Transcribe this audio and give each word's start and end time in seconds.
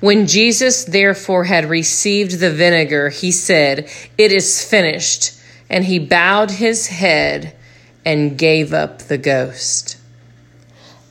When 0.00 0.26
Jesus 0.26 0.84
therefore 0.84 1.44
had 1.44 1.66
received 1.66 2.40
the 2.40 2.50
vinegar, 2.50 3.10
he 3.10 3.30
said, 3.30 3.88
It 4.16 4.32
is 4.32 4.64
finished. 4.64 5.34
And 5.68 5.84
he 5.84 5.98
bowed 5.98 6.50
his 6.50 6.88
head 6.88 7.54
and 8.04 8.36
gave 8.36 8.72
up 8.72 9.02
the 9.02 9.18
ghost. 9.18 9.98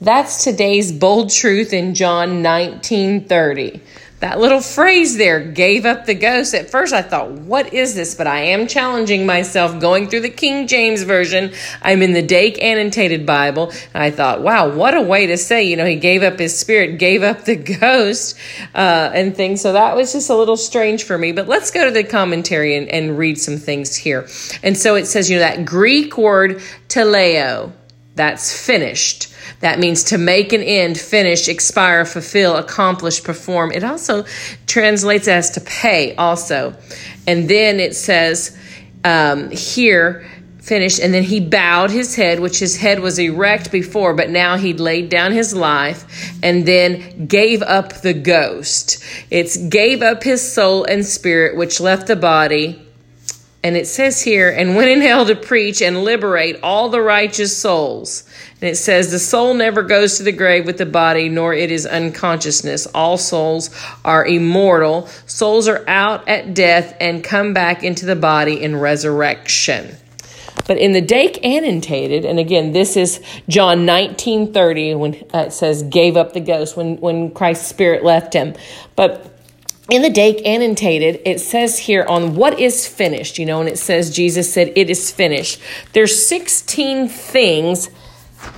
That's 0.02 0.44
today's 0.44 0.92
bold 0.92 1.30
truth 1.30 1.72
in 1.72 1.94
John 1.94 2.42
19:30 2.42 3.80
that 4.20 4.38
little 4.38 4.60
phrase 4.60 5.16
there 5.16 5.40
gave 5.40 5.86
up 5.86 6.06
the 6.06 6.14
ghost. 6.14 6.54
At 6.54 6.70
first, 6.70 6.92
I 6.94 7.02
thought, 7.02 7.32
what 7.32 7.74
is 7.74 7.96
this? 7.96 8.16
But 8.16 8.28
I 8.28 8.40
am 8.40 8.68
challenging 8.68 9.26
myself 9.26 9.80
going 9.80 10.10
through 10.10 10.22
the 10.22 10.30
King 10.30 10.68
James 10.68 11.04
Version. 11.04 11.54
I'm 11.82 12.02
in 12.02 12.12
the 12.12 12.22
Dake 12.22 12.62
Annotated 12.62 13.26
Bible. 13.26 13.72
And 13.94 14.04
I 14.04 14.12
thought, 14.12 14.42
wow, 14.42 14.70
what 14.70 14.94
a 14.94 15.02
way 15.02 15.28
to 15.28 15.38
say, 15.38 15.64
you 15.64 15.78
know, 15.78 15.86
he 15.86 15.96
gave 15.96 16.22
up 16.22 16.38
his 16.38 16.58
spirit, 16.58 17.00
gave 17.00 17.24
up 17.24 17.46
the 17.46 17.56
ghost, 17.80 18.38
uh, 18.76 19.12
and 19.14 19.36
things. 19.36 19.62
So 19.62 19.74
that 19.74 19.96
was 19.96 20.12
just 20.12 20.30
a 20.30 20.36
little 20.36 20.58
strange 20.58 21.04
for 21.04 21.18
me. 21.18 21.32
But 21.32 21.48
let's 21.48 21.72
go 21.72 21.86
to 21.86 21.92
the 21.92 22.04
commentary 22.04 22.76
and, 22.76 22.90
and 22.90 23.18
read 23.18 23.40
some 23.40 23.58
things 23.58 23.96
here. 23.96 24.28
And 24.64 24.78
so 24.78 24.96
it 24.96 25.06
says, 25.06 25.30
you 25.30 25.38
know, 25.38 25.44
that 25.44 25.64
Greek 25.64 26.18
word 26.18 26.62
teleo, 26.90 27.72
that's 28.20 28.52
finished. 28.52 29.34
That 29.62 29.80
means 29.80 30.04
to 30.06 30.18
make 30.18 30.52
an 30.52 30.62
end, 30.62 31.00
finish, 31.00 31.48
expire, 31.48 32.04
fulfill, 32.04 32.58
accomplish, 32.58 33.24
perform. 33.24 33.72
It 33.72 33.82
also 33.82 34.26
translates 34.68 35.30
as 35.30 35.52
to 35.52 35.62
pay, 35.62 36.16
also. 36.18 36.76
And 37.26 37.50
then 37.50 37.80
it 37.80 37.96
says 37.96 38.58
um, 39.06 39.50
here, 39.52 40.30
finished, 40.60 41.00
and 41.00 41.14
then 41.14 41.24
he 41.24 41.40
bowed 41.40 41.92
his 41.92 42.14
head, 42.14 42.42
which 42.42 42.60
his 42.60 42.76
head 42.76 43.00
was 43.00 43.18
erect 43.20 43.72
before, 43.72 44.14
but 44.14 44.30
now 44.30 44.58
he'd 44.58 44.82
laid 44.82 45.08
down 45.08 45.32
his 45.32 45.56
life, 45.56 46.34
and 46.44 46.66
then 46.66 47.26
gave 47.26 47.62
up 47.62 48.02
the 48.02 48.14
ghost. 48.14 49.02
It's 49.32 49.56
gave 49.56 50.02
up 50.02 50.24
his 50.24 50.42
soul 50.54 50.84
and 50.84 51.06
spirit, 51.06 51.56
which 51.56 51.80
left 51.80 52.08
the 52.08 52.18
body. 52.18 52.86
And 53.62 53.76
it 53.76 53.88
says 53.88 54.22
here, 54.22 54.50
and 54.50 54.78
went 54.78 54.90
in 54.90 55.02
hell 55.02 55.26
to 55.26 55.36
preach 55.36 55.82
and 55.82 56.04
liberate 56.06 56.60
all 56.64 56.88
the 56.88 57.02
righteous 57.02 57.58
souls. 57.58 58.24
And 58.62 58.70
it 58.70 58.78
says, 58.78 59.12
The 59.12 59.20
soul 59.20 59.54
never 59.54 59.84
goes 59.84 60.18
to 60.18 60.24
the 60.24 60.32
grave 60.32 60.66
with 60.66 60.78
the 60.78 60.86
body, 60.86 61.28
nor 61.28 61.54
it 61.54 61.70
is 61.70 61.86
unconsciousness. 61.86 62.88
All 62.88 63.18
souls 63.18 63.70
are 64.06 64.26
immortal. 64.26 65.08
Souls 65.26 65.68
are 65.68 65.84
out 65.90 66.28
at 66.30 66.54
death 66.54 66.96
and 67.02 67.22
come 67.22 67.54
back 67.54 67.84
into 67.84 68.06
the 68.06 68.16
body 68.16 68.62
in 68.62 68.78
resurrection. 68.78 69.98
But 70.66 70.78
in 70.78 70.94
the 70.94 71.02
Dake 71.02 71.44
annotated, 71.44 72.26
and 72.26 72.40
again, 72.40 72.72
this 72.74 72.96
is 72.96 73.22
John 73.50 73.86
19 73.86 74.54
30, 74.54 74.96
when 74.96 75.16
uh, 75.34 75.46
it 75.48 75.54
says, 75.54 75.84
gave 75.84 76.16
up 76.16 76.34
the 76.34 76.40
ghost, 76.40 76.78
when, 76.78 76.98
when 76.98 77.32
Christ's 77.32 77.68
spirit 77.68 78.04
left 78.04 78.34
him. 78.34 78.54
But 78.96 79.39
in 79.90 80.02
the 80.02 80.10
Dake 80.10 80.46
annotated, 80.46 81.22
it 81.26 81.40
says 81.40 81.80
here 81.80 82.06
on 82.08 82.36
what 82.36 82.60
is 82.60 82.88
finished, 82.88 83.40
you 83.40 83.46
know, 83.46 83.60
and 83.60 83.70
it 83.70 83.80
says 83.80 84.16
Jesus 84.16 84.52
said, 84.52 84.74
It 84.76 84.90
is 84.90 85.12
finished. 85.12 85.62
There's 85.94 86.26
16 86.28 87.08
things 87.08 87.90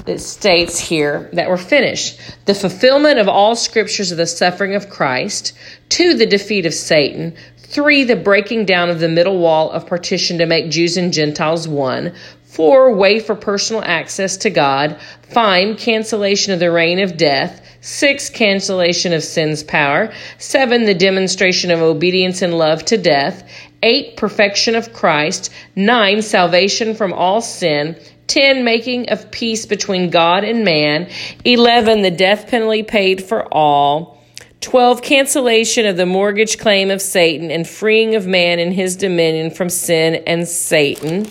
that 0.06 0.20
states 0.20 0.78
here 0.78 1.30
that 1.34 1.50
were 1.50 1.58
finished 1.58 2.20
the 2.46 2.54
fulfillment 2.54 3.18
of 3.18 3.28
all 3.28 3.56
scriptures 3.56 4.12
of 4.12 4.18
the 4.18 4.28
suffering 4.28 4.76
of 4.76 4.90
Christ, 4.90 5.54
two, 5.90 6.14
the 6.14 6.26
defeat 6.26 6.66
of 6.66 6.74
Satan, 6.74 7.36
three, 7.58 8.04
the 8.04 8.16
breaking 8.16 8.66
down 8.66 8.90
of 8.90 9.00
the 9.00 9.10
middle 9.10 9.40
wall 9.40 9.72
of 9.72 9.88
partition 9.88 10.38
to 10.38 10.46
make 10.46 10.70
Jews 10.70 10.98
and 10.98 11.14
Gentiles 11.14 11.68
one, 11.68 12.14
four, 12.52 12.94
way 12.94 13.20
for 13.20 13.34
personal 13.34 13.82
access 13.84 14.36
to 14.36 14.50
God, 14.50 15.00
five, 15.30 15.78
cancellation 15.78 16.52
of 16.52 16.60
the 16.60 16.72
reign 16.72 17.00
of 17.00 17.16
death, 17.16 17.66
six, 17.80 18.30
cancellation 18.30 19.14
of 19.14 19.24
sin's 19.24 19.64
power, 19.64 20.14
seven, 20.38 20.84
the 20.84 20.94
demonstration 20.94 21.72
of 21.72 21.82
obedience 21.82 22.42
and 22.42 22.58
love 22.58 22.84
to 22.84 22.98
death, 22.98 23.50
eight, 23.84 24.18
perfection 24.18 24.76
of 24.76 24.92
Christ, 24.92 25.50
nine, 25.78 26.22
salvation 26.22 26.94
from 26.94 27.14
all 27.14 27.40
sin, 27.42 27.96
10 28.28 28.66
making 28.66 29.10
of 29.10 29.32
peace 29.32 29.66
between 29.66 30.10
God 30.10 30.44
and 30.44 30.66
man, 30.66 31.10
11 31.46 32.02
the 32.02 32.12
death 32.12 32.48
penalty 32.50 32.84
paid 32.84 33.24
for 33.24 33.46
all, 33.54 34.22
12 34.60 35.02
cancellation 35.02 35.86
of 35.86 35.96
the 35.96 36.06
mortgage 36.06 36.58
claim 36.58 36.92
of 36.92 37.02
Satan 37.02 37.50
and 37.50 37.68
freeing 37.68 38.16
of 38.16 38.28
man 38.28 38.60
in 38.60 38.74
his 38.74 38.98
dominion 38.98 39.52
from 39.52 39.70
sin 39.70 40.22
and 40.28 40.48
Satan 40.48 41.26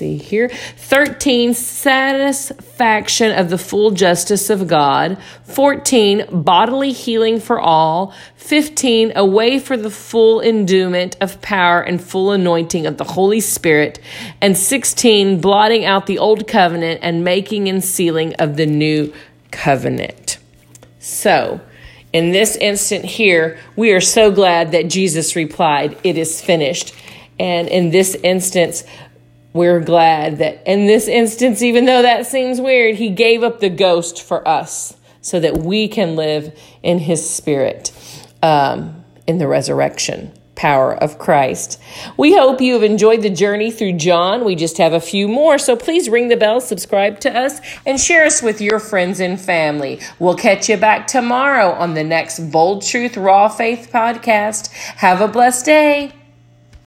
see 0.00 0.16
here. 0.16 0.48
13, 0.48 1.52
satisfaction 1.52 3.38
of 3.38 3.50
the 3.50 3.58
full 3.58 3.90
justice 3.90 4.48
of 4.48 4.66
God. 4.66 5.18
14, 5.44 6.42
bodily 6.42 6.92
healing 6.92 7.38
for 7.38 7.60
all. 7.60 8.14
15, 8.36 9.12
a 9.14 9.24
way 9.24 9.58
for 9.58 9.76
the 9.76 9.90
full 9.90 10.40
endowment 10.40 11.16
of 11.20 11.42
power 11.42 11.82
and 11.82 12.02
full 12.02 12.32
anointing 12.32 12.86
of 12.86 12.96
the 12.96 13.04
Holy 13.04 13.40
Spirit. 13.40 14.00
And 14.40 14.56
16, 14.56 15.40
blotting 15.40 15.84
out 15.84 16.06
the 16.06 16.18
old 16.18 16.48
covenant 16.48 17.00
and 17.02 17.22
making 17.22 17.68
and 17.68 17.84
sealing 17.84 18.34
of 18.36 18.56
the 18.56 18.66
new 18.66 19.12
covenant. 19.50 20.38
So, 20.98 21.60
in 22.12 22.32
this 22.32 22.56
instant 22.56 23.04
here, 23.04 23.58
we 23.76 23.92
are 23.92 24.00
so 24.00 24.32
glad 24.32 24.72
that 24.72 24.88
Jesus 24.88 25.36
replied, 25.36 25.96
It 26.02 26.16
is 26.16 26.40
finished. 26.40 26.94
And 27.38 27.68
in 27.68 27.90
this 27.90 28.14
instance, 28.16 28.84
we're 29.52 29.80
glad 29.80 30.38
that 30.38 30.62
in 30.66 30.86
this 30.86 31.08
instance, 31.08 31.62
even 31.62 31.84
though 31.84 32.02
that 32.02 32.26
seems 32.26 32.60
weird, 32.60 32.96
he 32.96 33.10
gave 33.10 33.42
up 33.42 33.60
the 33.60 33.70
ghost 33.70 34.22
for 34.22 34.46
us 34.46 34.96
so 35.20 35.40
that 35.40 35.58
we 35.58 35.88
can 35.88 36.16
live 36.16 36.58
in 36.82 36.98
his 36.98 37.28
spirit 37.28 37.92
um, 38.42 39.04
in 39.26 39.38
the 39.38 39.48
resurrection 39.48 40.32
power 40.60 40.94
of 40.94 41.18
Christ. 41.18 41.80
We 42.18 42.34
hope 42.34 42.60
you 42.60 42.74
have 42.74 42.82
enjoyed 42.82 43.22
the 43.22 43.30
journey 43.30 43.70
through 43.70 43.94
John. 43.94 44.44
We 44.44 44.54
just 44.54 44.76
have 44.76 44.92
a 44.92 45.00
few 45.00 45.26
more, 45.26 45.56
so 45.56 45.74
please 45.74 46.10
ring 46.10 46.28
the 46.28 46.36
bell, 46.36 46.60
subscribe 46.60 47.18
to 47.20 47.34
us, 47.34 47.60
and 47.86 47.98
share 47.98 48.26
us 48.26 48.42
with 48.42 48.60
your 48.60 48.78
friends 48.78 49.20
and 49.20 49.40
family. 49.40 50.00
We'll 50.18 50.36
catch 50.36 50.68
you 50.68 50.76
back 50.76 51.06
tomorrow 51.06 51.70
on 51.70 51.94
the 51.94 52.04
next 52.04 52.50
Bold 52.52 52.84
Truth 52.84 53.16
Raw 53.16 53.48
Faith 53.48 53.88
podcast. 53.90 54.70
Have 54.96 55.22
a 55.22 55.28
blessed 55.28 55.64
day. 55.64 56.19